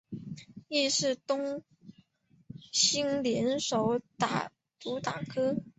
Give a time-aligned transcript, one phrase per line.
[0.67, 1.63] 亦是庄冬
[2.71, 3.99] 昕联手
[4.79, 5.61] 主打歌。